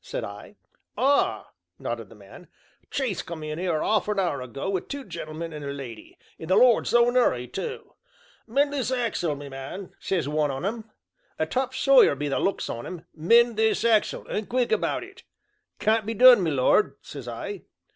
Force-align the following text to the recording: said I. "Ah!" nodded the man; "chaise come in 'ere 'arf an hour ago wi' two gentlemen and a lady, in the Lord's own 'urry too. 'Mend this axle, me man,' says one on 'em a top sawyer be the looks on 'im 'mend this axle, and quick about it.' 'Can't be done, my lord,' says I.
said 0.00 0.22
I. 0.22 0.54
"Ah!" 0.96 1.50
nodded 1.76 2.10
the 2.10 2.14
man; 2.14 2.46
"chaise 2.90 3.22
come 3.22 3.42
in 3.42 3.58
'ere 3.58 3.82
'arf 3.82 4.06
an 4.06 4.20
hour 4.20 4.40
ago 4.40 4.70
wi' 4.70 4.82
two 4.82 5.02
gentlemen 5.04 5.52
and 5.52 5.64
a 5.64 5.72
lady, 5.72 6.16
in 6.38 6.46
the 6.46 6.54
Lord's 6.54 6.94
own 6.94 7.16
'urry 7.16 7.48
too. 7.48 7.94
'Mend 8.46 8.72
this 8.72 8.92
axle, 8.92 9.34
me 9.34 9.48
man,' 9.48 9.92
says 9.98 10.28
one 10.28 10.52
on 10.52 10.64
'em 10.64 10.88
a 11.40 11.46
top 11.46 11.74
sawyer 11.74 12.14
be 12.14 12.28
the 12.28 12.38
looks 12.38 12.70
on 12.70 12.86
'im 12.86 13.04
'mend 13.16 13.56
this 13.56 13.84
axle, 13.84 14.24
and 14.28 14.48
quick 14.48 14.70
about 14.70 15.02
it.' 15.02 15.24
'Can't 15.80 16.06
be 16.06 16.14
done, 16.14 16.44
my 16.44 16.50
lord,' 16.50 16.94
says 17.02 17.26
I. 17.26 17.62